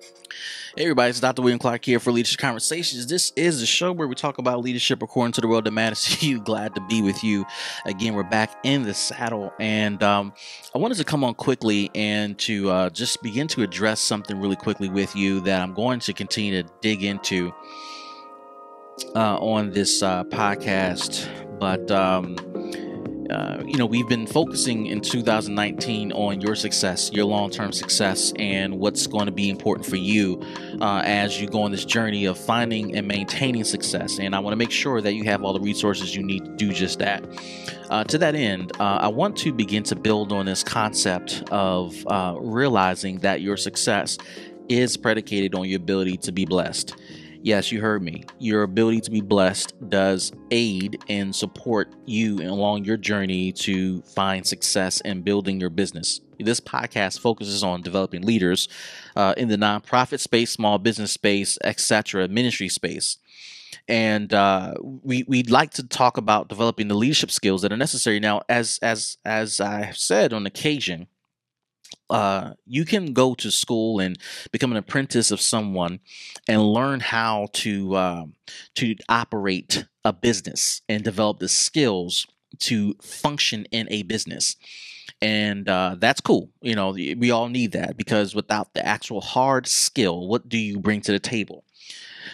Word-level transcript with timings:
Hey 0.00 0.84
everybody, 0.84 1.10
it's 1.10 1.18
Dr. 1.18 1.42
William 1.42 1.58
Clark 1.58 1.84
here 1.84 1.98
for 1.98 2.12
Leadership 2.12 2.38
Conversations. 2.38 3.08
This 3.08 3.32
is 3.34 3.58
the 3.58 3.66
show 3.66 3.90
where 3.90 4.06
we 4.06 4.14
talk 4.14 4.38
about 4.38 4.60
leadership 4.60 5.02
according 5.02 5.32
to 5.32 5.40
the 5.40 5.48
world 5.48 5.64
that 5.64 5.72
matters 5.72 6.04
to 6.04 6.26
you. 6.26 6.40
Glad 6.44 6.76
to 6.76 6.80
be 6.82 7.02
with 7.02 7.24
you. 7.24 7.44
Again, 7.84 8.14
we're 8.14 8.22
back 8.22 8.56
in 8.62 8.84
the 8.84 8.94
saddle, 8.94 9.52
and 9.58 10.00
um, 10.04 10.32
I 10.74 10.78
wanted 10.78 10.98
to 10.98 11.04
come 11.04 11.24
on 11.24 11.34
quickly 11.34 11.90
and 11.94 12.38
to 12.40 12.70
uh, 12.70 12.90
just 12.90 13.22
begin 13.22 13.48
to 13.48 13.62
address 13.62 14.00
something 14.00 14.40
really 14.40 14.56
quickly 14.56 14.88
with 14.88 15.16
you 15.16 15.40
that 15.40 15.60
I'm 15.60 15.74
going 15.74 15.98
to 16.00 16.12
continue 16.12 16.62
to 16.62 16.68
dig 16.80 17.02
into 17.02 17.52
uh, 19.16 19.36
on 19.38 19.72
this 19.72 20.02
uh, 20.02 20.24
podcast. 20.24 21.28
But 21.58 21.90
um, 21.90 22.36
uh, 23.30 23.62
you 23.66 23.76
know, 23.76 23.86
we've 23.86 24.08
been 24.08 24.26
focusing 24.26 24.86
in 24.86 25.00
2019 25.00 26.12
on 26.12 26.40
your 26.40 26.54
success, 26.54 27.10
your 27.12 27.24
long 27.24 27.50
term 27.50 27.72
success, 27.72 28.32
and 28.38 28.78
what's 28.78 29.06
going 29.06 29.26
to 29.26 29.32
be 29.32 29.50
important 29.50 29.86
for 29.86 29.96
you 29.96 30.40
uh, 30.80 31.02
as 31.04 31.40
you 31.40 31.48
go 31.48 31.62
on 31.62 31.70
this 31.70 31.84
journey 31.84 32.24
of 32.24 32.38
finding 32.38 32.96
and 32.96 33.06
maintaining 33.06 33.64
success. 33.64 34.18
And 34.18 34.34
I 34.34 34.38
want 34.38 34.52
to 34.52 34.56
make 34.56 34.70
sure 34.70 35.00
that 35.00 35.12
you 35.12 35.24
have 35.24 35.44
all 35.44 35.52
the 35.52 35.60
resources 35.60 36.14
you 36.14 36.22
need 36.22 36.44
to 36.44 36.50
do 36.52 36.72
just 36.72 36.98
that. 37.00 37.24
Uh, 37.90 38.04
to 38.04 38.18
that 38.18 38.34
end, 38.34 38.72
uh, 38.80 38.98
I 39.00 39.08
want 39.08 39.36
to 39.38 39.52
begin 39.52 39.82
to 39.84 39.96
build 39.96 40.32
on 40.32 40.46
this 40.46 40.62
concept 40.62 41.42
of 41.50 42.06
uh, 42.06 42.34
realizing 42.38 43.18
that 43.18 43.40
your 43.40 43.56
success 43.56 44.18
is 44.68 44.96
predicated 44.96 45.54
on 45.54 45.68
your 45.68 45.78
ability 45.78 46.16
to 46.18 46.32
be 46.32 46.44
blessed. 46.44 46.94
Yes, 47.42 47.70
you 47.70 47.80
heard 47.80 48.02
me. 48.02 48.24
Your 48.40 48.64
ability 48.64 49.00
to 49.02 49.10
be 49.10 49.20
blessed 49.20 49.72
does 49.88 50.32
aid 50.50 51.02
and 51.08 51.34
support 51.34 51.94
you 52.04 52.38
along 52.38 52.84
your 52.84 52.96
journey 52.96 53.52
to 53.52 54.02
find 54.02 54.44
success 54.44 55.00
in 55.02 55.22
building 55.22 55.60
your 55.60 55.70
business. 55.70 56.20
This 56.40 56.60
podcast 56.60 57.20
focuses 57.20 57.62
on 57.62 57.82
developing 57.82 58.22
leaders 58.22 58.68
uh, 59.14 59.34
in 59.36 59.48
the 59.48 59.56
nonprofit 59.56 60.20
space, 60.20 60.50
small 60.50 60.78
business 60.78 61.12
space, 61.12 61.58
etc., 61.62 62.26
ministry 62.28 62.68
space. 62.68 63.18
And 63.86 64.34
uh, 64.34 64.74
we 64.80 65.24
we'd 65.28 65.50
like 65.50 65.70
to 65.72 65.86
talk 65.86 66.16
about 66.16 66.48
developing 66.48 66.88
the 66.88 66.94
leadership 66.94 67.30
skills 67.30 67.62
that 67.62 67.72
are 67.72 67.76
necessary. 67.76 68.18
Now, 68.20 68.42
as 68.48 68.78
as 68.82 69.16
as 69.24 69.60
I 69.60 69.84
have 69.84 69.96
said 69.96 70.32
on 70.32 70.44
occasion, 70.44 71.06
uh, 72.10 72.52
you 72.66 72.84
can 72.84 73.12
go 73.12 73.34
to 73.34 73.50
school 73.50 74.00
and 74.00 74.18
become 74.52 74.70
an 74.70 74.78
apprentice 74.78 75.30
of 75.30 75.40
someone 75.40 76.00
and 76.46 76.62
learn 76.62 77.00
how 77.00 77.48
to 77.52 77.94
uh, 77.94 78.24
to 78.74 78.94
operate 79.08 79.86
a 80.04 80.12
business 80.12 80.82
and 80.88 81.04
develop 81.04 81.38
the 81.38 81.48
skills 81.48 82.26
to 82.58 82.94
function 83.02 83.66
in 83.70 83.86
a 83.90 84.02
business. 84.04 84.56
And 85.20 85.68
uh, 85.68 85.96
that's 85.98 86.20
cool 86.20 86.50
you 86.62 86.74
know 86.74 86.90
we 86.90 87.30
all 87.30 87.48
need 87.48 87.72
that 87.72 87.96
because 87.96 88.34
without 88.34 88.72
the 88.74 88.86
actual 88.86 89.20
hard 89.20 89.66
skill 89.66 90.28
what 90.28 90.48
do 90.48 90.56
you 90.58 90.78
bring 90.78 91.00
to 91.02 91.12
the 91.12 91.18
table? 91.18 91.64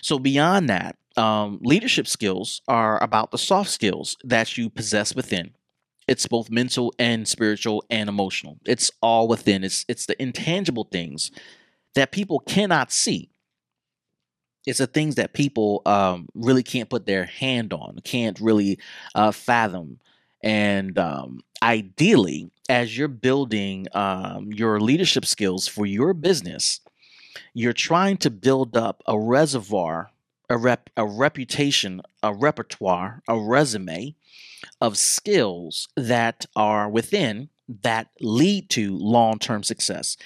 So 0.03 0.19
beyond 0.19 0.69
that 0.69 0.97
um, 1.17 1.61
leadership 1.63 2.07
skills 2.07 2.61
are 2.69 3.03
about 3.03 3.31
the 3.31 3.39
soft 3.39 3.71
skills 3.71 4.17
that 4.25 4.59
you 4.59 4.69
possess 4.69 5.15
within 5.15 5.53
it's 6.07 6.27
both 6.27 6.51
mental 6.51 6.93
and 6.99 7.27
spiritual 7.27 7.85
and 7.91 8.09
emotional. 8.09 8.59
It's 8.65 8.91
all 9.01 9.29
within. 9.29 9.65
It's 9.65 9.85
it's 9.89 10.07
the 10.07 10.21
intangible 10.21 10.89
things 10.91 11.31
that 11.95 12.13
people 12.13 12.41
cannot 12.41 12.93
see. 12.93 13.31
It's 14.67 14.79
the 14.79 14.87
things 14.87 15.17
that 15.17 15.35
people 15.35 15.83
um, 15.85 16.29
really 16.35 16.63
can't 16.63 16.89
put 16.89 17.07
their 17.07 17.25
hand 17.25 17.73
on, 17.73 17.99
can't 18.03 18.41
really 18.41 18.79
uh, 19.15 19.31
fathom. 19.31 20.01
And 20.43 20.99
um, 20.99 21.41
ideally, 21.63 22.51
as 22.69 22.97
you're 22.97 23.09
building 23.09 23.87
um, 23.93 24.53
your 24.53 24.81
leadership 24.81 25.27
skills 25.27 25.69
for 25.69 25.87
your 25.87 26.15
business, 26.15 26.81
you're 27.53 27.73
trying 27.73 28.17
to 28.19 28.31
build 28.31 28.77
up 28.77 29.03
a 29.07 29.19
reservoir, 29.19 30.11
a 30.49 30.57
rep, 30.57 30.91
a 30.97 31.07
reputation, 31.07 32.03
a 32.23 32.35
repertoire, 32.35 33.23
a 33.29 33.39
resume 33.39 34.15
of 34.81 34.97
skills 34.97 35.89
that 35.97 36.47
are 36.57 36.89
within 36.89 37.49
that 37.83 38.09
lead 38.21 38.69
to 38.71 38.97
long 38.97 39.39
term 39.39 39.63
success. 39.63 40.17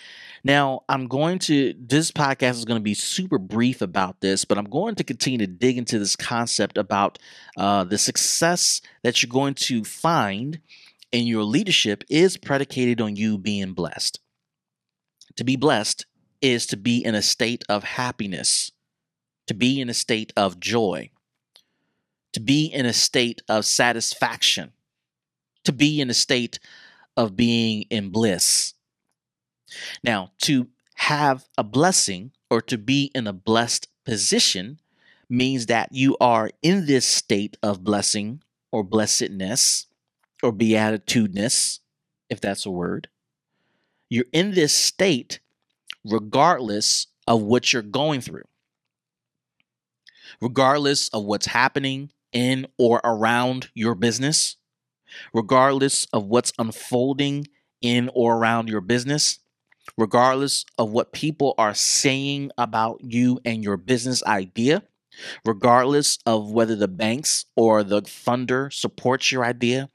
Now, 0.45 0.83
I'm 0.89 1.07
going 1.07 1.39
to, 1.41 1.75
this 1.79 2.11
podcast 2.11 2.53
is 2.53 2.65
going 2.65 2.81
to 2.81 2.85
be 2.85 2.95
super 2.95 3.39
brief 3.39 3.83
about 3.83 4.21
this, 4.21 4.45
but 4.45 4.59
I'm 4.59 4.69
going 4.69 4.95
to 4.97 5.05
continue 5.05 5.39
to 5.39 5.47
dig 5.47 5.79
into 5.79 5.99
this 5.99 6.17
concept 6.17 6.79
about 6.79 7.19
uh, 7.57 7.85
the 7.85 7.99
success 7.99 8.81
that 9.03 9.23
you're 9.23 9.29
going 9.31 9.55
to 9.55 9.85
find 9.85 10.61
in 11.13 11.27
your 11.27 11.45
leadership 11.45 12.05
is 12.09 12.37
predicated 12.37 13.01
on 13.01 13.17
you 13.17 13.39
being 13.39 13.73
blessed. 13.73 14.21
To 15.37 15.45
be 15.45 15.57
blessed 15.57 16.07
is 16.41 16.67
to 16.67 16.77
be 16.77 17.05
in 17.05 17.15
a 17.15 17.23
state 17.23 17.65
of 17.69 17.85
happiness, 17.85 18.73
to 19.49 19.55
be 19.55 19.81
in 19.81 19.89
a 19.89 19.95
state 19.95 20.33
of 20.37 20.61
joy, 20.61 21.11
to 22.33 22.41
be 22.41 22.67
in 22.67 22.87
a 22.87 22.93
state 22.93 23.43
of 23.49 23.65
satisfaction, 23.65 24.73
to 25.65 25.73
be 25.73 26.01
in 26.01 26.09
a 26.09 26.15
state 26.15 26.61
of 27.17 27.35
being 27.35 27.83
in 27.91 28.11
bliss. 28.11 28.75
Now, 30.05 30.31
to 30.43 30.69
have 30.95 31.47
a 31.59 31.65
blessing 31.65 32.31
or 32.51 32.63
to 32.63 32.79
be 32.79 33.11
in 33.15 33.27
a 33.27 33.33
blessed 33.33 33.89
position 34.05 34.81
means 35.29 35.67
that 35.67 35.91
you 35.93 36.17
are 36.21 36.51
in 36.63 36.87
this 36.87 37.05
state 37.05 37.57
of 37.63 37.85
blessing 37.85 38.43
or 38.73 38.83
blessedness 38.83 39.87
or 40.43 40.53
beatitudinous, 40.53 41.81
if 42.31 42.41
that's 42.41 42.65
a 42.65 42.71
word. 42.71 43.09
You're 44.09 44.25
in 44.33 44.53
this 44.53 44.73
state 44.73 45.41
regardless 46.05 47.09
of 47.27 47.43
what 47.43 47.73
you're 47.73 47.83
going 47.83 48.21
through, 48.21 48.47
regardless 50.41 51.09
of 51.09 51.25
what's 51.25 51.47
happening 51.47 52.11
in 52.33 52.67
or 52.79 53.01
around 53.05 53.71
your 53.75 53.95
business, 53.95 54.57
regardless 55.33 56.07
of 56.13 56.27
what's 56.27 56.53
unfolding 56.59 57.47
in 57.81 58.11
or 58.15 58.37
around 58.37 58.69
your 58.69 58.81
business, 58.81 59.39
regardless 59.97 60.65
of 60.77 60.91
what 60.91 61.13
people 61.13 61.55
are 61.59 61.75
saying 61.75 62.51
about 62.59 63.01
you 63.03 63.41
and 63.45 63.65
your 63.65 63.77
business 63.77 64.23
idea, 64.25 64.83
regardless 65.45 66.19
of 66.27 66.51
whether 66.51 66.77
the 66.77 66.89
banks 66.89 67.47
or 67.57 67.83
the 67.83 68.03
funder 68.03 68.73
supports 68.73 69.33
your 69.33 69.45
idea, 69.45 69.89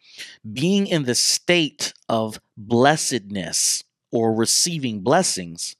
being 0.51 0.87
in 0.87 1.03
the 1.03 1.15
state 1.15 1.93
of 2.09 2.39
blessedness 2.57 3.83
or 4.11 4.33
receiving 4.33 5.01
blessings 5.01 5.75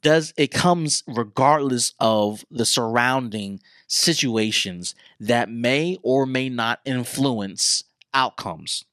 does 0.00 0.32
it 0.36 0.52
comes 0.52 1.02
regardless 1.06 1.94
of 1.98 2.44
the 2.50 2.64
surrounding 2.64 3.60
situations 3.88 4.94
that 5.18 5.50
may 5.50 5.98
or 6.02 6.24
may 6.24 6.48
not 6.48 6.80
influence 6.84 7.84
outcomes. 8.14 8.84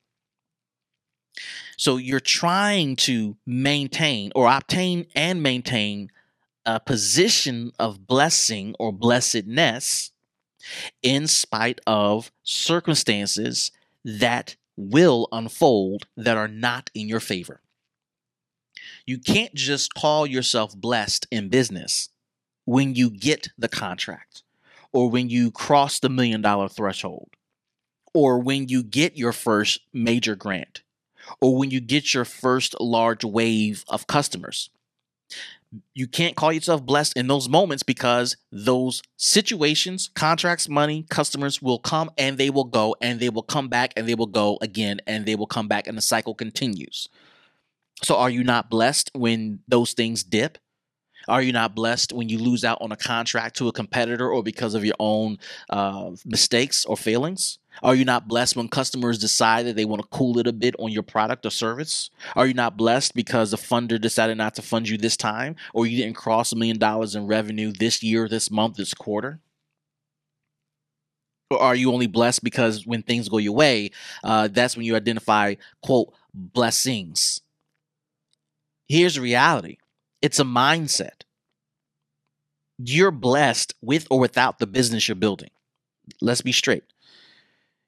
So 1.77 1.97
you're 1.97 2.19
trying 2.19 2.95
to 2.97 3.37
maintain 3.45 4.31
or 4.35 4.51
obtain 4.51 5.05
and 5.15 5.41
maintain 5.41 6.11
a 6.65 6.79
position 6.79 7.71
of 7.79 8.05
blessing 8.05 8.75
or 8.79 8.91
blessedness 8.91 10.11
in 11.01 11.27
spite 11.27 11.79
of 11.87 12.31
circumstances 12.43 13.71
that 14.03 14.55
will 14.75 15.27
unfold 15.31 16.07
that 16.17 16.37
are 16.37 16.47
not 16.47 16.89
in 16.93 17.07
your 17.07 17.19
favor. 17.19 17.61
You 19.09 19.17
can't 19.17 19.55
just 19.55 19.95
call 19.95 20.27
yourself 20.27 20.75
blessed 20.75 21.25
in 21.31 21.49
business 21.49 22.09
when 22.65 22.93
you 22.93 23.09
get 23.09 23.47
the 23.57 23.67
contract 23.67 24.43
or 24.91 25.09
when 25.09 25.31
you 25.31 25.49
cross 25.49 25.99
the 25.99 26.09
million 26.09 26.43
dollar 26.43 26.69
threshold, 26.69 27.29
or 28.13 28.37
when 28.37 28.69
you 28.69 28.83
get 28.83 29.17
your 29.17 29.33
first 29.33 29.79
major 29.91 30.35
grant, 30.35 30.83
or 31.41 31.57
when 31.57 31.71
you 31.71 31.79
get 31.79 32.13
your 32.13 32.23
first 32.23 32.79
large 32.79 33.23
wave 33.23 33.83
of 33.87 34.05
customers. 34.05 34.69
You 35.95 36.05
can't 36.05 36.35
call 36.35 36.53
yourself 36.53 36.85
blessed 36.85 37.17
in 37.17 37.25
those 37.25 37.49
moments 37.49 37.81
because 37.81 38.37
those 38.51 39.01
situations, 39.17 40.11
contracts, 40.13 40.69
money, 40.69 41.07
customers 41.09 41.63
will 41.63 41.79
come 41.79 42.11
and 42.15 42.37
they 42.37 42.51
will 42.51 42.63
go 42.63 42.95
and 43.01 43.19
they 43.19 43.29
will 43.29 43.41
come 43.41 43.69
back 43.69 43.91
and 43.97 44.07
they 44.07 44.13
will 44.13 44.27
go 44.27 44.59
again 44.61 45.01
and 45.07 45.25
they 45.25 45.33
will 45.33 45.47
come 45.47 45.67
back 45.67 45.87
and 45.87 45.97
the 45.97 46.03
cycle 46.03 46.35
continues. 46.35 47.09
So, 48.03 48.17
are 48.17 48.29
you 48.29 48.43
not 48.43 48.69
blessed 48.69 49.11
when 49.13 49.59
those 49.67 49.93
things 49.93 50.23
dip? 50.23 50.57
Are 51.27 51.41
you 51.41 51.51
not 51.51 51.75
blessed 51.75 52.13
when 52.13 52.29
you 52.29 52.39
lose 52.39 52.63
out 52.63 52.79
on 52.81 52.91
a 52.91 52.97
contract 52.97 53.57
to 53.57 53.67
a 53.67 53.73
competitor 53.73 54.29
or 54.29 54.41
because 54.41 54.73
of 54.73 54.83
your 54.83 54.95
own 54.99 55.37
uh, 55.69 56.11
mistakes 56.25 56.85
or 56.85 56.97
failings? 56.97 57.59
Are 57.83 57.93
you 57.93 58.03
not 58.03 58.27
blessed 58.27 58.55
when 58.55 58.67
customers 58.67 59.19
decide 59.19 59.65
that 59.65 59.75
they 59.75 59.85
want 59.85 60.01
to 60.01 60.07
cool 60.09 60.39
it 60.39 60.47
a 60.47 60.53
bit 60.53 60.75
on 60.79 60.91
your 60.91 61.03
product 61.03 61.45
or 61.45 61.51
service? 61.51 62.09
Are 62.35 62.47
you 62.47 62.53
not 62.53 62.77
blessed 62.77 63.13
because 63.13 63.51
the 63.51 63.57
funder 63.57 64.01
decided 64.01 64.37
not 64.37 64.55
to 64.55 64.61
fund 64.61 64.89
you 64.89 64.97
this 64.97 65.15
time 65.15 65.55
or 65.73 65.85
you 65.85 65.97
didn't 65.97 66.15
cross 66.15 66.51
a 66.51 66.55
million 66.55 66.77
dollars 66.77 67.15
in 67.15 67.27
revenue 67.27 67.71
this 67.71 68.01
year, 68.01 68.27
this 68.27 68.49
month, 68.49 68.77
this 68.77 68.93
quarter? 68.93 69.39
Or 71.51 71.61
are 71.61 71.75
you 71.75 71.91
only 71.91 72.07
blessed 72.07 72.43
because 72.43 72.85
when 72.85 73.01
things 73.01 73.29
go 73.29 73.37
your 73.37 73.53
way, 73.53 73.91
uh, 74.23 74.47
that's 74.49 74.75
when 74.75 74.85
you 74.85 74.95
identify, 74.95 75.55
quote, 75.81 76.13
blessings? 76.33 77.41
Here's 78.89 79.19
reality 79.19 79.77
it's 80.21 80.39
a 80.39 80.43
mindset. 80.43 81.21
You're 82.79 83.11
blessed 83.11 83.75
with 83.81 84.07
or 84.09 84.19
without 84.19 84.57
the 84.57 84.67
business 84.67 85.07
you're 85.07 85.15
building. 85.15 85.51
Let's 86.21 86.41
be 86.41 86.51
straight. 86.51 86.83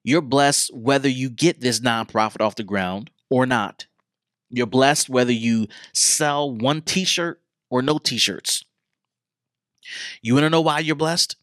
You're 0.03 0.21
blessed 0.21 0.73
whether 0.75 1.09
you 1.09 1.29
get 1.29 1.59
this 1.59 1.79
nonprofit 1.79 2.41
off 2.41 2.55
the 2.55 2.63
ground 2.63 3.09
or 3.29 3.45
not. 3.45 3.87
You're 4.49 4.67
blessed 4.67 5.09
whether 5.09 5.31
you 5.31 5.67
sell 5.93 6.53
one 6.53 6.81
t 6.81 7.03
shirt 7.03 7.41
or 7.69 7.81
no 7.81 7.97
t 7.97 8.17
shirts. 8.17 8.63
You 10.21 10.35
want 10.35 10.43
to 10.43 10.49
know 10.51 10.61
why 10.61 10.79
you're 10.79 10.95
blessed? 10.95 11.35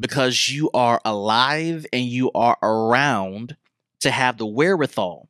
Because 0.00 0.48
you 0.48 0.70
are 0.72 1.00
alive 1.04 1.84
and 1.92 2.04
you 2.04 2.30
are 2.32 2.56
around 2.62 3.56
to 4.00 4.10
have 4.10 4.38
the 4.38 4.46
wherewithal 4.46 5.28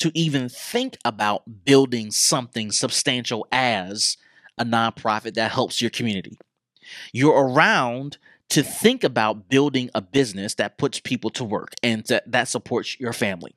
to 0.00 0.10
even 0.14 0.48
think 0.48 0.98
about 1.04 1.64
building 1.64 2.10
something 2.10 2.72
substantial 2.72 3.46
as 3.52 4.16
a 4.58 4.64
nonprofit 4.64 5.34
that 5.34 5.52
helps 5.52 5.80
your 5.80 5.90
community. 5.90 6.38
You're 7.12 7.46
around 7.48 8.18
to 8.50 8.62
think 8.62 9.04
about 9.04 9.48
building 9.48 9.90
a 9.94 10.00
business 10.00 10.54
that 10.54 10.76
puts 10.76 11.00
people 11.00 11.30
to 11.30 11.44
work 11.44 11.74
and 11.82 12.04
to, 12.06 12.22
that 12.26 12.48
supports 12.48 12.98
your 12.98 13.12
family. 13.12 13.54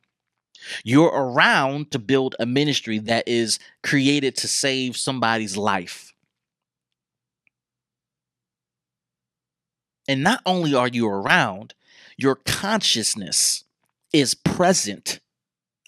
You're 0.84 1.07
around 1.07 1.92
to 1.92 2.00
build 2.00 2.36
a 2.40 2.46
ministry 2.46 3.00
that 3.00 3.28
is 3.28 3.60
created 3.81 4.36
to 4.38 4.48
save 4.48 4.96
somebody's 4.96 5.57
life. 5.57 6.13
And 10.07 10.24
not 10.24 10.42
only 10.46 10.75
are 10.75 10.88
you 10.88 11.07
around, 11.07 11.74
your 12.18 12.36
consciousness 12.36 13.63
is 14.12 14.36
present 14.36 15.19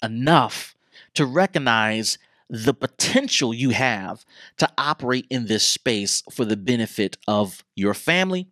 enough 0.02 0.74
to 1.14 1.26
recognize 1.26 2.18
the 2.48 2.74
potential 2.74 3.52
you 3.52 3.70
have 3.70 4.24
to 4.56 4.68
operate 4.78 5.26
in 5.30 5.46
this 5.46 5.66
space 5.66 6.22
for 6.30 6.44
the 6.44 6.56
benefit 6.56 7.16
of 7.26 7.64
your 7.74 7.94
family, 7.94 8.48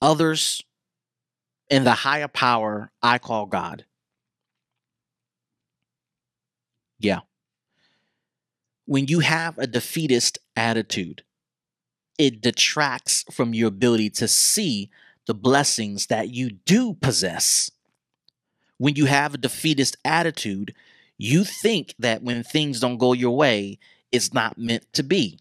others, 0.00 0.62
and 1.70 1.86
the 1.86 1.92
higher 1.92 2.28
power 2.28 2.92
I 3.02 3.18
call 3.18 3.46
God. 3.46 3.86
Yeah. 6.98 7.20
When 8.84 9.06
you 9.06 9.20
have 9.20 9.56
a 9.58 9.66
defeatist 9.66 10.38
attitude, 10.54 11.22
it 12.18 12.42
detracts 12.42 13.24
from 13.32 13.54
your 13.54 13.68
ability 13.68 14.10
to 14.10 14.28
see 14.28 14.90
the 15.26 15.34
blessings 15.34 16.08
that 16.08 16.28
you 16.30 16.50
do 16.50 16.94
possess. 16.94 17.70
When 18.82 18.96
you 18.96 19.04
have 19.06 19.32
a 19.32 19.38
defeatist 19.38 19.96
attitude, 20.04 20.74
you 21.16 21.44
think 21.44 21.94
that 22.00 22.24
when 22.24 22.42
things 22.42 22.80
don't 22.80 22.98
go 22.98 23.12
your 23.12 23.36
way, 23.36 23.78
it's 24.10 24.34
not 24.34 24.58
meant 24.58 24.92
to 24.94 25.04
be. 25.04 25.38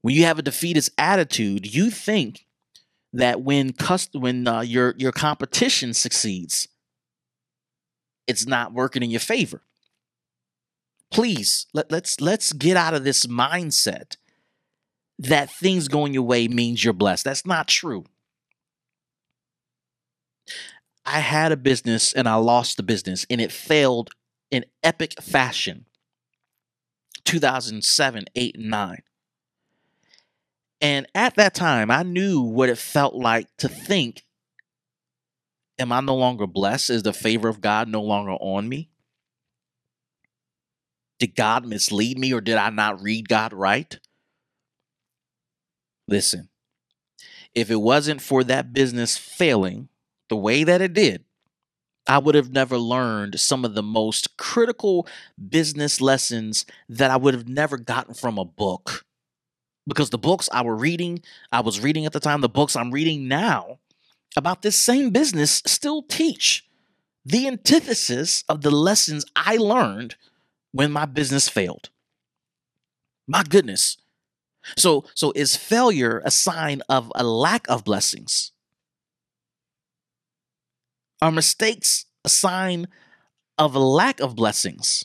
When 0.00 0.14
you 0.14 0.24
have 0.24 0.38
a 0.38 0.42
defeatist 0.42 0.92
attitude, 0.96 1.74
you 1.74 1.90
think 1.90 2.46
that 3.12 3.42
when 3.42 3.74
cust- 3.74 4.14
when 4.14 4.48
uh, 4.48 4.62
your 4.62 4.94
your 4.96 5.12
competition 5.12 5.92
succeeds, 5.92 6.68
it's 8.26 8.46
not 8.46 8.72
working 8.72 9.02
in 9.02 9.10
your 9.10 9.20
favor. 9.20 9.60
Please 11.10 11.66
let, 11.74 11.92
let's 11.92 12.18
let's 12.18 12.54
get 12.54 12.78
out 12.78 12.94
of 12.94 13.04
this 13.04 13.26
mindset 13.26 14.16
that 15.18 15.50
things 15.50 15.86
going 15.86 16.14
your 16.14 16.22
way 16.22 16.48
means 16.48 16.82
you're 16.82 16.94
blessed. 16.94 17.26
That's 17.26 17.44
not 17.44 17.68
true. 17.68 18.06
I 21.08 21.20
had 21.20 21.52
a 21.52 21.56
business 21.56 22.12
and 22.12 22.28
I 22.28 22.34
lost 22.34 22.76
the 22.76 22.82
business 22.82 23.24
and 23.30 23.40
it 23.40 23.50
failed 23.50 24.10
in 24.50 24.66
epic 24.82 25.14
fashion 25.22 25.86
2007, 27.24 28.26
8, 28.34 28.56
and 28.56 28.70
9. 28.70 29.02
And 30.82 31.06
at 31.14 31.34
that 31.36 31.54
time, 31.54 31.90
I 31.90 32.02
knew 32.02 32.42
what 32.42 32.68
it 32.68 32.76
felt 32.76 33.14
like 33.14 33.48
to 33.58 33.68
think, 33.68 34.22
Am 35.78 35.92
I 35.92 36.00
no 36.00 36.16
longer 36.16 36.46
blessed? 36.46 36.90
Is 36.90 37.04
the 37.04 37.12
favor 37.12 37.48
of 37.48 37.60
God 37.60 37.88
no 37.88 38.02
longer 38.02 38.32
on 38.32 38.68
me? 38.68 38.90
Did 41.20 41.36
God 41.36 41.64
mislead 41.64 42.18
me 42.18 42.34
or 42.34 42.40
did 42.40 42.56
I 42.56 42.70
not 42.70 43.00
read 43.00 43.28
God 43.28 43.52
right? 43.52 43.98
Listen, 46.08 46.48
if 47.54 47.70
it 47.70 47.80
wasn't 47.80 48.20
for 48.20 48.42
that 48.44 48.72
business 48.72 49.16
failing 49.16 49.88
the 50.28 50.36
way 50.36 50.64
that 50.64 50.80
it 50.80 50.92
did, 50.92 51.24
I 52.06 52.18
would 52.18 52.34
have 52.34 52.52
never 52.52 52.78
learned 52.78 53.38
some 53.38 53.64
of 53.64 53.74
the 53.74 53.82
most 53.82 54.36
critical 54.38 55.06
business 55.48 56.00
lessons 56.00 56.64
that 56.88 57.10
I 57.10 57.16
would 57.16 57.34
have 57.34 57.48
never 57.48 57.76
gotten 57.76 58.14
from 58.14 58.38
a 58.38 58.44
book. 58.44 59.04
Because 59.86 60.10
the 60.10 60.18
books 60.18 60.48
I 60.52 60.62
were 60.62 60.76
reading, 60.76 61.20
I 61.52 61.60
was 61.60 61.80
reading 61.80 62.06
at 62.06 62.12
the 62.12 62.20
time, 62.20 62.40
the 62.40 62.48
books 62.48 62.76
I'm 62.76 62.90
reading 62.90 63.28
now 63.28 63.78
about 64.36 64.62
this 64.62 64.76
same 64.76 65.10
business 65.10 65.62
still 65.66 66.02
teach 66.02 66.64
the 67.24 67.46
antithesis 67.46 68.44
of 68.48 68.62
the 68.62 68.70
lessons 68.70 69.24
I 69.36 69.56
learned 69.56 70.16
when 70.72 70.92
my 70.92 71.04
business 71.04 71.48
failed. 71.48 71.90
My 73.26 73.42
goodness. 73.42 73.98
So 74.76 75.04
so 75.14 75.32
is 75.34 75.56
failure 75.56 76.22
a 76.24 76.30
sign 76.30 76.82
of 76.88 77.12
a 77.14 77.24
lack 77.24 77.68
of 77.68 77.84
blessings? 77.84 78.52
Are 81.20 81.32
mistakes 81.32 82.06
a 82.24 82.28
sign 82.28 82.86
of 83.56 83.74
a 83.74 83.80
lack 83.80 84.20
of 84.20 84.36
blessings? 84.36 85.04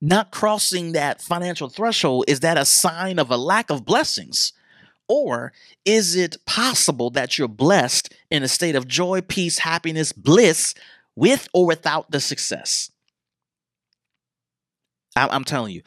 Not 0.00 0.32
crossing 0.32 0.92
that 0.92 1.22
financial 1.22 1.68
threshold, 1.68 2.24
is 2.26 2.40
that 2.40 2.58
a 2.58 2.64
sign 2.64 3.20
of 3.20 3.30
a 3.30 3.36
lack 3.36 3.70
of 3.70 3.84
blessings? 3.84 4.52
Or 5.08 5.52
is 5.84 6.16
it 6.16 6.44
possible 6.44 7.10
that 7.10 7.38
you're 7.38 7.46
blessed 7.46 8.12
in 8.30 8.42
a 8.42 8.48
state 8.48 8.74
of 8.74 8.88
joy, 8.88 9.20
peace, 9.20 9.58
happiness, 9.58 10.12
bliss 10.12 10.74
with 11.14 11.48
or 11.52 11.66
without 11.66 12.10
the 12.10 12.20
success? 12.20 12.90
I'm 15.14 15.44
telling 15.44 15.74
you, 15.74 15.82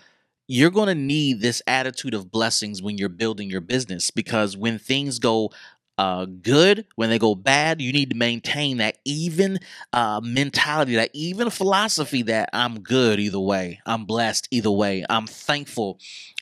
you're 0.48 0.70
going 0.70 0.88
to 0.88 0.96
need 0.96 1.42
this 1.42 1.62
attitude 1.66 2.14
of 2.14 2.32
blessings 2.32 2.82
when 2.82 2.98
you're 2.98 3.10
building 3.10 3.50
your 3.50 3.62
business 3.62 4.12
because 4.12 4.56
when 4.56 4.78
things 4.78 5.18
go 5.18 5.52
uh, 5.98 6.26
good, 6.26 6.86
when 6.96 7.10
they 7.10 7.20
go 7.20 7.36
bad, 7.36 7.82
you 7.82 7.94
need 7.94 8.10
to 8.10 8.18
maintain 8.18 8.78
that 8.78 8.98
even 9.06 9.60
uh, 9.94 10.20
mentality, 10.22 10.96
that 10.96 11.12
even 11.14 11.50
philosophy 11.50 12.22
that 12.24 12.50
I'm 12.52 12.82
good 12.82 13.20
either 13.20 13.40
way, 13.40 13.80
I'm 13.86 14.06
blessed 14.06 14.48
either 14.52 14.72
way, 14.72 15.06
I'm 15.10 15.26
thankful 15.26 16.00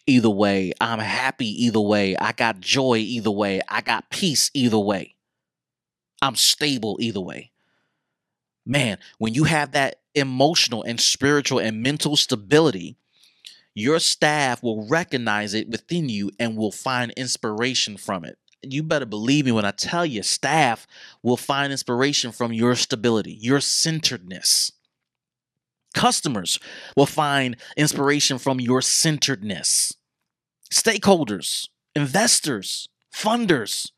either 0.08 0.30
way, 0.30 0.74
I'm 0.82 1.00
happy 1.00 1.66
either 1.66 1.80
way, 1.80 2.16
I 2.18 2.32
got 2.32 2.62
joy 2.62 2.98
either 2.98 3.32
way, 3.32 3.62
I 3.70 3.82
got 3.82 4.10
peace 4.10 4.50
either 4.56 4.80
way, 4.80 5.16
I'm 6.22 6.36
stable 6.36 6.98
either 7.00 7.22
way. 7.22 7.52
Man, 8.66 8.98
when 9.20 9.34
you 9.34 9.44
have 9.44 9.74
that 9.74 9.98
emotional 10.16 10.84
and 10.84 11.00
spiritual 11.00 11.60
and 11.60 11.84
mental 11.84 12.16
stability, 12.16 12.98
your 13.76 14.00
staff 14.00 14.64
will 14.64 14.88
recognize 14.88 15.54
it 15.54 15.68
within 15.70 16.10
you 16.10 16.32
and 16.40 16.58
will 16.58 16.72
find 16.72 17.12
inspiration 17.12 17.98
from 17.98 18.24
it 18.24 18.38
you 18.64 18.84
better 18.84 19.06
believe 19.06 19.46
me 19.46 19.52
when 19.52 19.66
I 19.66 19.72
tell 19.72 20.06
you, 20.06 20.24
staff 20.24 20.88
will 21.22 21.38
find 21.38 21.72
inspiration 21.72 22.32
from 22.32 22.54
your 22.54 22.76
stability, 22.76 23.34
your 23.34 23.60
centeredness. 23.60 24.72
Customers 25.94 26.60
will 26.98 27.06
find 27.06 27.56
inspiration 27.78 28.40
from 28.40 28.60
your 28.60 28.82
centeredness. 28.82 29.94
Stakeholders, 30.72 31.68
investors, 31.96 32.90
funders, 33.14 33.92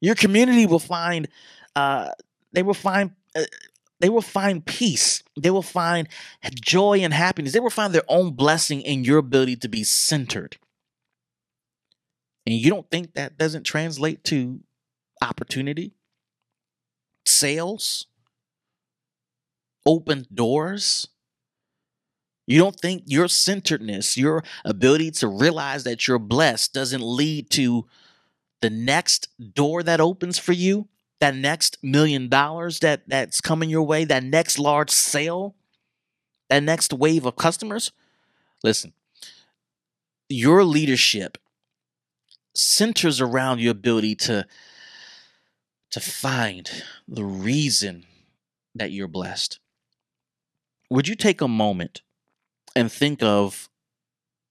your 0.00 0.14
community 0.14 0.66
will 0.66 0.78
find 0.78 1.28
uh, 1.74 2.10
they 2.52 2.62
will 2.62 2.74
find 2.74 3.12
uh, 3.34 3.44
they 4.00 4.08
will 4.10 4.22
find 4.22 4.64
peace. 4.64 5.22
They 5.40 5.50
will 5.50 5.62
find 5.62 6.08
joy 6.54 6.98
and 6.98 7.14
happiness. 7.14 7.52
They 7.52 7.60
will 7.60 7.70
find 7.70 7.94
their 7.94 8.04
own 8.08 8.32
blessing 8.32 8.82
in 8.82 9.04
your 9.04 9.18
ability 9.18 9.56
to 9.56 9.68
be 9.68 9.84
centered. 9.84 10.58
And 12.46 12.54
you 12.54 12.70
don't 12.70 12.88
think 12.90 13.14
that 13.14 13.36
doesn't 13.36 13.64
translate 13.64 14.22
to 14.24 14.60
opportunity, 15.20 15.92
sales, 17.24 18.06
open 19.84 20.26
doors? 20.32 21.08
You 22.46 22.60
don't 22.60 22.78
think 22.78 23.02
your 23.06 23.26
centeredness, 23.26 24.16
your 24.16 24.44
ability 24.64 25.10
to 25.12 25.26
realize 25.26 25.82
that 25.82 26.06
you're 26.06 26.20
blessed 26.20 26.72
doesn't 26.72 27.02
lead 27.02 27.50
to 27.50 27.86
the 28.62 28.70
next 28.70 29.28
door 29.54 29.82
that 29.82 30.00
opens 30.00 30.38
for 30.38 30.52
you, 30.52 30.88
that 31.18 31.34
next 31.34 31.82
million 31.82 32.28
dollars 32.28 32.78
that 32.80 33.02
that's 33.08 33.40
coming 33.40 33.68
your 33.68 33.82
way, 33.82 34.04
that 34.04 34.22
next 34.22 34.60
large 34.60 34.90
sale, 34.90 35.56
that 36.48 36.62
next 36.62 36.92
wave 36.92 37.26
of 37.26 37.34
customers? 37.34 37.90
Listen, 38.62 38.92
your 40.28 40.62
leadership 40.62 41.38
centers 42.56 43.20
around 43.20 43.60
your 43.60 43.72
ability 43.72 44.14
to 44.14 44.46
to 45.90 46.00
find 46.00 46.82
the 47.06 47.24
reason 47.24 48.04
that 48.74 48.90
you're 48.90 49.08
blessed. 49.08 49.60
Would 50.90 51.08
you 51.08 51.14
take 51.14 51.40
a 51.40 51.48
moment 51.48 52.02
and 52.74 52.90
think 52.90 53.22
of 53.22 53.68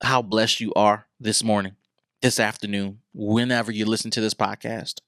how 0.01 0.21
blessed 0.21 0.59
you 0.61 0.73
are 0.75 1.07
this 1.19 1.43
morning, 1.43 1.75
this 2.21 2.39
afternoon, 2.39 2.99
whenever 3.13 3.71
you 3.71 3.85
listen 3.85 4.11
to 4.11 4.21
this 4.21 4.33
podcast? 4.33 5.01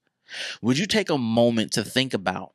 Would 0.62 0.78
you 0.78 0.86
take 0.86 1.10
a 1.10 1.18
moment 1.18 1.72
to 1.74 1.84
think 1.84 2.14
about 2.14 2.52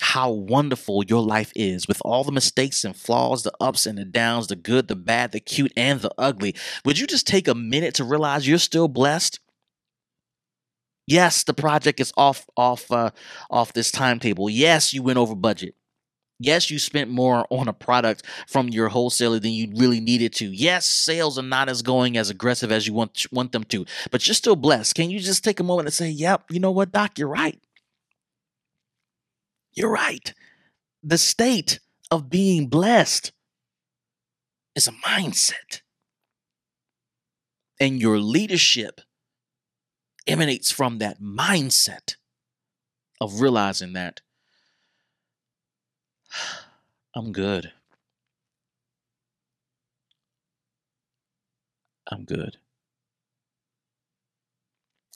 how 0.00 0.30
wonderful 0.30 1.04
your 1.04 1.22
life 1.22 1.52
is 1.54 1.86
with 1.86 2.02
all 2.04 2.24
the 2.24 2.32
mistakes 2.32 2.84
and 2.84 2.96
flaws, 2.96 3.42
the 3.42 3.52
ups 3.60 3.86
and 3.86 3.96
the 3.96 4.04
downs, 4.04 4.48
the 4.48 4.56
good, 4.56 4.88
the 4.88 4.96
bad, 4.96 5.32
the 5.32 5.40
cute, 5.40 5.72
and 5.76 6.00
the 6.00 6.10
ugly? 6.18 6.54
Would 6.84 6.98
you 6.98 7.06
just 7.06 7.26
take 7.26 7.46
a 7.46 7.54
minute 7.54 7.94
to 7.94 8.04
realize 8.04 8.46
you're 8.46 8.58
still 8.58 8.88
blessed? 8.88 9.38
Yes, 11.06 11.44
the 11.44 11.54
project 11.54 12.00
is 12.00 12.12
off 12.16 12.46
off 12.56 12.90
uh, 12.90 13.10
off 13.50 13.72
this 13.72 13.90
timetable. 13.90 14.48
Yes, 14.48 14.92
you 14.94 15.02
went 15.02 15.18
over 15.18 15.34
budget. 15.34 15.74
Yes, 16.40 16.70
you 16.70 16.78
spent 16.78 17.10
more 17.10 17.46
on 17.50 17.68
a 17.68 17.72
product 17.72 18.24
from 18.48 18.68
your 18.68 18.88
wholesaler 18.88 19.38
than 19.40 19.52
you 19.52 19.72
really 19.76 20.00
needed 20.00 20.32
to. 20.34 20.46
Yes, 20.46 20.86
sales 20.88 21.38
are 21.38 21.42
not 21.42 21.68
as 21.68 21.82
going 21.82 22.16
as 22.16 22.30
aggressive 22.30 22.72
as 22.72 22.86
you 22.86 22.94
want 22.94 23.26
want 23.32 23.52
them 23.52 23.64
to, 23.64 23.86
but 24.10 24.26
you're 24.26 24.34
still 24.34 24.56
blessed. 24.56 24.94
Can 24.96 25.10
you 25.10 25.20
just 25.20 25.44
take 25.44 25.60
a 25.60 25.64
moment 25.64 25.88
and 25.88 25.94
say, 25.94 26.10
"Yep, 26.10 26.46
you 26.50 26.60
know 26.60 26.72
what, 26.72 26.92
doc, 26.92 27.18
you're 27.18 27.28
right. 27.28 27.60
You're 29.72 29.90
right. 29.90 30.32
The 31.02 31.18
state 31.18 31.80
of 32.10 32.30
being 32.30 32.68
blessed 32.68 33.32
is 34.74 34.88
a 34.88 34.92
mindset. 34.92 35.80
And 37.80 38.00
your 38.00 38.18
leadership 38.18 39.00
emanates 40.26 40.70
from 40.70 40.98
that 40.98 41.20
mindset 41.20 42.16
of 43.20 43.40
realizing 43.40 43.92
that 43.94 44.20
I'm 47.14 47.32
good. 47.32 47.72
I'm 52.10 52.24
good. 52.24 52.56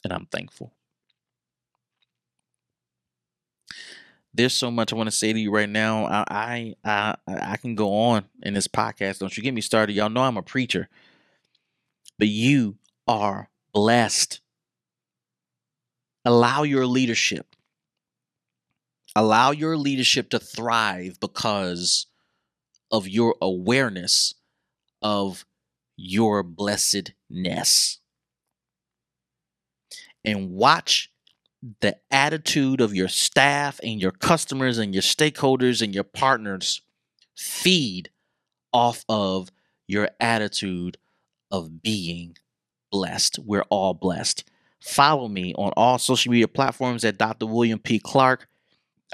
And 0.05 0.13
I'm 0.13 0.27
thankful. 0.27 0.73
There's 4.33 4.55
so 4.55 4.71
much 4.71 4.93
I 4.93 4.97
want 4.97 5.09
to 5.09 5.17
say 5.17 5.33
to 5.33 5.39
you 5.39 5.51
right 5.51 5.69
now. 5.69 6.07
I, 6.07 6.25
I 6.29 6.75
I 6.85 7.17
I 7.27 7.57
can 7.57 7.75
go 7.75 7.93
on 7.93 8.27
in 8.43 8.55
this 8.55 8.69
podcast. 8.69 9.19
Don't 9.19 9.37
you 9.37 9.43
get 9.43 9.55
me 9.55 9.61
started. 9.61 9.97
Y'all 9.97 10.11
know 10.11 10.23
I'm 10.23 10.37
a 10.37 10.43
preacher. 10.43 10.89
But 12.19 12.29
you 12.29 12.77
are 13.07 13.51
blessed. 13.73 14.41
Allow 16.29 16.63
your 16.63 16.87
leadership 16.87 17.57
Allow 19.19 19.51
your 19.51 19.77
leadership 19.77 20.31
to 20.31 20.39
thrive 20.39 21.19
because 21.19 22.07
of 22.93 23.09
your 23.09 23.35
awareness 23.43 24.35
of 25.03 25.45
your 25.97 26.45
blessedness. 26.45 27.99
And 30.25 30.51
watch 30.53 31.11
the 31.81 31.97
attitude 32.13 32.81
of 32.81 32.95
your 32.95 33.09
staff 33.09 33.81
and 33.83 34.01
your 34.01 34.13
customers 34.13 34.79
and 34.79 34.95
your 34.95 35.03
stakeholders 35.03 35.83
and 35.83 35.93
your 35.93 36.05
partners 36.05 36.83
feed 37.37 38.11
off 38.73 39.05
of 39.09 39.51
your 39.89 40.11
attitude 40.21 40.97
of 41.51 41.83
being 41.83 42.37
blessed. 42.93 43.41
We're 43.41 43.67
all 43.69 43.95
blessed. 43.95 44.45
Follow 44.81 45.29
me 45.29 45.55
on 45.55 45.73
all 45.77 45.99
social 45.99 46.31
media 46.31 46.49
platforms 46.49 47.05
at 47.05 47.19
Dr. 47.19 47.47
William 47.47 47.79
P. 47.79 47.99
Clark. 47.99 48.49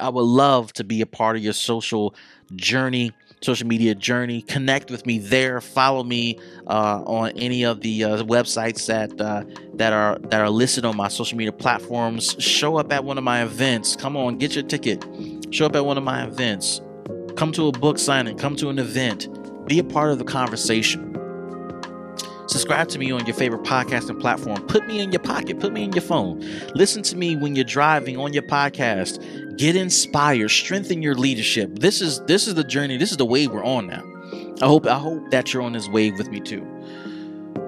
I 0.00 0.08
would 0.08 0.22
love 0.22 0.72
to 0.74 0.84
be 0.84 1.00
a 1.00 1.06
part 1.06 1.36
of 1.36 1.42
your 1.42 1.52
social 1.52 2.14
journey, 2.56 3.12
social 3.40 3.66
media 3.66 3.94
journey. 3.94 4.42
Connect 4.42 4.90
with 4.90 5.06
me 5.06 5.18
there. 5.18 5.60
Follow 5.60 6.02
me 6.02 6.38
uh, 6.66 7.02
on 7.06 7.30
any 7.36 7.64
of 7.64 7.80
the 7.80 8.04
uh, 8.04 8.22
websites 8.24 8.86
that 8.86 9.18
uh, 9.20 9.44
that 9.74 9.92
are 9.92 10.18
that 10.30 10.40
are 10.40 10.50
listed 10.50 10.84
on 10.84 10.96
my 10.96 11.08
social 11.08 11.38
media 11.38 11.52
platforms. 11.52 12.34
Show 12.42 12.76
up 12.76 12.92
at 12.92 13.04
one 13.04 13.18
of 13.18 13.24
my 13.24 13.44
events. 13.44 13.94
Come 13.94 14.16
on, 14.16 14.36
get 14.38 14.54
your 14.54 14.64
ticket. 14.64 15.04
Show 15.50 15.66
up 15.66 15.76
at 15.76 15.86
one 15.86 15.96
of 15.96 16.04
my 16.04 16.24
events. 16.24 16.80
Come 17.36 17.52
to 17.52 17.68
a 17.68 17.72
book 17.72 17.98
signing. 17.98 18.36
Come 18.36 18.56
to 18.56 18.68
an 18.70 18.78
event. 18.78 19.28
Be 19.66 19.78
a 19.78 19.84
part 19.84 20.10
of 20.10 20.18
the 20.18 20.24
conversation. 20.24 21.13
Subscribe 22.46 22.88
to 22.88 22.98
me 22.98 23.10
on 23.10 23.24
your 23.24 23.34
favorite 23.34 23.62
podcasting 23.62 24.20
platform. 24.20 24.60
Put 24.66 24.86
me 24.86 25.00
in 25.00 25.12
your 25.12 25.20
pocket. 25.20 25.60
Put 25.60 25.72
me 25.72 25.84
in 25.84 25.92
your 25.92 26.02
phone. 26.02 26.40
Listen 26.74 27.02
to 27.04 27.16
me 27.16 27.36
when 27.36 27.54
you're 27.54 27.64
driving 27.64 28.18
on 28.18 28.34
your 28.34 28.42
podcast. 28.42 29.56
Get 29.56 29.76
inspired. 29.76 30.50
Strengthen 30.50 31.00
your 31.00 31.14
leadership. 31.14 31.78
This 31.78 32.00
is 32.00 32.20
this 32.22 32.46
is 32.46 32.54
the 32.54 32.64
journey. 32.64 32.98
This 32.98 33.10
is 33.10 33.16
the 33.16 33.24
wave 33.24 33.50
we're 33.50 33.64
on 33.64 33.86
now. 33.86 34.02
I 34.60 34.66
hope 34.66 34.86
i 34.86 34.98
hope 34.98 35.30
that 35.30 35.52
you're 35.52 35.62
on 35.62 35.72
this 35.72 35.88
wave 35.88 36.18
with 36.18 36.28
me 36.28 36.40
too. 36.40 36.66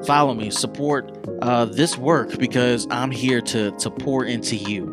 Follow 0.05 0.35
me. 0.35 0.51
Support 0.51 1.27
uh, 1.43 1.65
this 1.65 1.97
work 1.97 2.39
because 2.39 2.87
i'm 2.91 3.11
here 3.11 3.41
to 3.41 3.71
to 3.79 3.91
pour 3.91 4.25
into 4.25 4.57
you. 4.57 4.93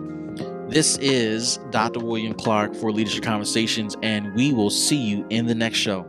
This 0.70 0.98
is 1.00 1.60
dr 1.72 2.00
william 2.00 2.34
clark 2.34 2.74
for 2.74 2.92
leadership 2.92 3.24
conversations 3.24 3.98
and 4.02 4.34
we 4.34 4.54
will 4.54 4.70
see 4.70 4.96
you 4.98 5.26
in 5.30 5.46
the 5.46 5.56
next 5.56 5.78
show 5.78 6.08